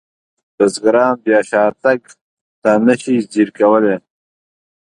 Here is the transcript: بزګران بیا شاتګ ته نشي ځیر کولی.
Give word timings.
بزګران 0.55 1.13
بیا 1.23 1.39
شاتګ 1.49 2.01
ته 2.61 2.71
نشي 2.85 3.15
ځیر 3.31 3.49
کولی. 3.57 3.95